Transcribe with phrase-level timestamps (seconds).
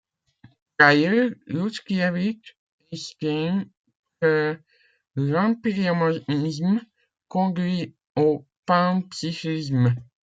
[0.79, 2.57] Par ailleurs, Iouchkievitch
[2.91, 3.65] estime
[4.19, 4.59] que
[5.15, 6.81] l'empiriomonisme
[7.27, 9.93] conduit au panpsychisme.